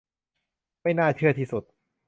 [0.81, 1.63] ไม่น่าเชื่อที่สุด